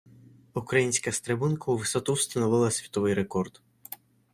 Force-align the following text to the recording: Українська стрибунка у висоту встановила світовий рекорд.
Українська 0.53 1.11
стрибунка 1.11 1.71
у 1.71 1.77
висоту 1.77 2.13
встановила 2.13 2.71
світовий 2.71 3.13
рекорд. 3.13 3.61